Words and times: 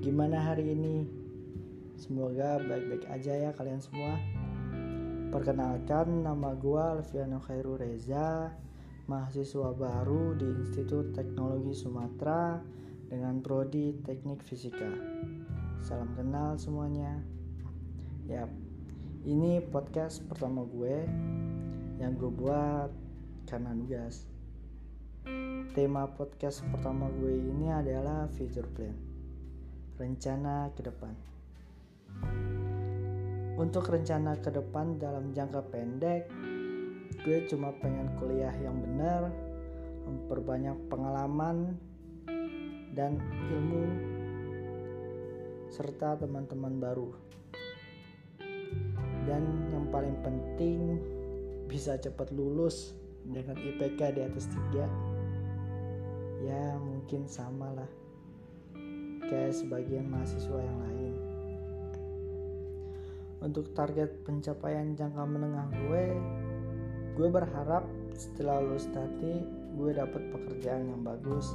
Gimana 0.00 0.40
hari 0.40 0.72
ini? 0.72 1.04
Semoga 2.00 2.56
baik-baik 2.64 3.04
aja 3.04 3.36
ya 3.36 3.50
kalian 3.52 3.84
semua. 3.84 4.16
Perkenalkan 5.28 6.24
nama 6.24 6.56
gue 6.56 6.80
Alfiano 6.80 7.36
Khairu 7.44 7.76
Reza, 7.76 8.48
mahasiswa 9.12 9.76
baru 9.76 10.32
di 10.40 10.48
Institut 10.64 11.12
Teknologi 11.12 11.76
Sumatera 11.76 12.64
dengan 13.12 13.44
prodi 13.44 13.92
Teknik 14.00 14.40
Fisika. 14.40 14.88
Salam 15.84 16.16
kenal 16.16 16.56
semuanya. 16.56 17.20
Yap, 18.24 18.48
ini 19.28 19.60
podcast 19.68 20.24
pertama 20.32 20.64
gue 20.64 21.04
yang 22.00 22.16
gue 22.16 22.32
buat 22.32 22.88
karena 23.44 23.76
nugas. 23.76 24.31
Tema 25.22 26.10
podcast 26.10 26.66
pertama 26.74 27.06
gue 27.06 27.38
ini 27.38 27.70
adalah 27.70 28.26
future 28.34 28.66
plan. 28.66 28.90
Rencana 29.94 30.74
ke 30.74 30.82
depan. 30.82 31.14
Untuk 33.54 33.86
rencana 33.86 34.34
ke 34.42 34.50
depan 34.50 34.98
dalam 34.98 35.30
jangka 35.30 35.62
pendek, 35.70 36.26
gue 37.22 37.38
cuma 37.46 37.70
pengen 37.78 38.10
kuliah 38.18 38.50
yang 38.66 38.74
benar, 38.82 39.30
memperbanyak 40.10 40.74
pengalaman 40.90 41.78
dan 42.98 43.22
ilmu 43.46 43.84
serta 45.70 46.18
teman-teman 46.18 46.82
baru. 46.82 47.14
Dan 49.22 49.70
yang 49.70 49.86
paling 49.94 50.18
penting 50.26 50.98
bisa 51.70 51.94
cepat 51.94 52.34
lulus 52.34 52.98
dengan 53.22 53.54
IPK 53.54 54.18
di 54.18 54.22
atas 54.26 54.50
3 54.50 55.11
ya 56.42 56.74
mungkin 56.82 57.30
sama 57.30 57.70
lah 57.70 57.90
kayak 59.32 59.54
sebagian 59.56 60.10
mahasiswa 60.12 60.58
yang 60.60 60.78
lain. 60.84 61.14
Untuk 63.42 63.72
target 63.74 64.22
pencapaian 64.28 64.94
jangka 64.94 65.24
menengah 65.24 65.66
gue 65.72 66.04
gue 67.16 67.28
berharap 67.32 67.88
setelah 68.12 68.60
lulus 68.60 68.86
nanti 68.92 69.40
gue 69.72 69.90
dapat 69.96 70.22
pekerjaan 70.36 70.92
yang 70.92 71.00
bagus. 71.00 71.54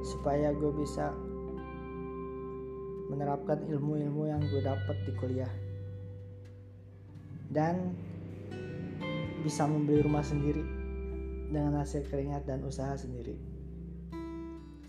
Supaya 0.00 0.56
gue 0.56 0.72
bisa 0.72 1.12
menerapkan 3.12 3.60
ilmu-ilmu 3.68 4.30
yang 4.30 4.40
gue 4.40 4.62
dapat 4.64 4.96
di 5.04 5.12
kuliah. 5.20 5.52
Dan 7.50 7.92
bisa 9.44 9.66
membeli 9.66 10.00
rumah 10.00 10.22
sendiri 10.22 10.62
dengan 11.50 11.82
hasil 11.82 12.06
keringat 12.06 12.46
dan 12.46 12.62
usaha 12.62 12.94
sendiri 12.94 13.59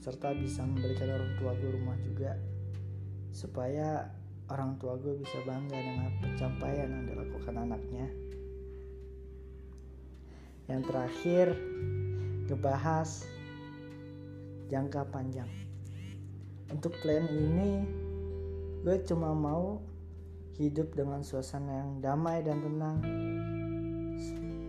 serta 0.01 0.33
bisa 0.33 0.65
memberikan 0.65 1.13
orang 1.13 1.31
tua 1.37 1.53
gue 1.61 1.77
rumah 1.77 1.93
juga 2.01 2.33
supaya 3.29 4.09
orang 4.49 4.75
tua 4.81 4.97
gue 4.97 5.13
bisa 5.21 5.37
bangga 5.45 5.77
dengan 5.77 6.09
pencapaian 6.17 6.89
yang 6.89 7.05
dilakukan 7.05 7.55
anaknya. 7.55 8.07
Yang 10.65 10.81
terakhir 10.89 11.47
ngebahas 12.49 13.29
jangka 14.73 15.05
panjang. 15.13 15.47
Untuk 16.73 16.97
plan 17.05 17.29
ini 17.29 17.85
gue 18.81 18.97
cuma 19.05 19.37
mau 19.37 19.85
hidup 20.57 20.97
dengan 20.97 21.21
suasana 21.21 21.85
yang 21.85 21.91
damai 22.01 22.41
dan 22.41 22.57
tenang 22.57 22.97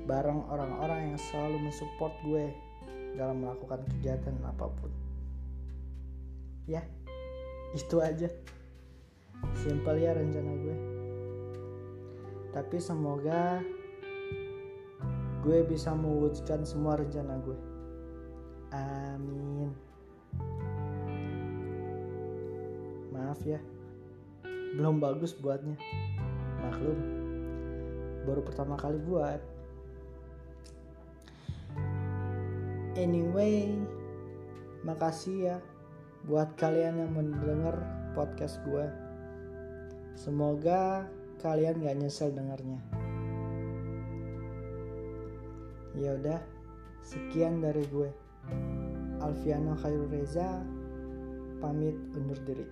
bareng 0.05 0.45
orang-orang 0.51 1.15
yang 1.15 1.19
selalu 1.31 1.57
mensupport 1.63 2.13
gue 2.27 2.45
dalam 3.17 3.41
melakukan 3.41 3.81
kegiatan 3.97 4.35
apa 4.45 4.67
pun 4.69 4.93
ya 6.67 6.83
itu 7.73 7.99
aja. 7.99 8.29
Simpel 9.59 9.99
ya 9.99 10.15
rencana 10.15 10.53
gue. 10.55 10.77
Tapi 12.53 12.77
semoga 12.79 13.65
gue 15.43 15.59
bisa 15.67 15.91
mewujudkan 15.97 16.63
semua 16.63 17.01
rencana 17.01 17.41
gue. 17.43 17.59
Amin. 18.77 19.73
Maaf 23.11 23.41
ya. 23.43 23.59
Belum 24.77 25.01
bagus 25.03 25.35
buatnya. 25.35 25.75
Maklum. 26.63 26.99
Baru 28.29 28.41
pertama 28.45 28.79
kali 28.79 29.01
buat. 29.03 29.41
Anyway 32.93 33.73
makasih 34.85 35.37
ya 35.49 35.57
buat 36.23 36.55
kalian 36.55 37.03
yang 37.03 37.13
mendengar 37.15 37.83
podcast 38.15 38.63
gue. 38.63 38.87
Semoga 40.15 41.11
kalian 41.43 41.83
gak 41.83 41.99
nyesel 41.99 42.31
dengarnya. 42.31 42.79
Ya 45.99 46.15
udah, 46.15 46.41
sekian 47.03 47.59
dari 47.59 47.83
gue. 47.91 48.11
Alfiano 49.23 49.75
Khairul 49.79 50.11
Reza 50.11 50.63
pamit 51.59 51.95
undur 52.15 52.39
diri. 52.47 52.67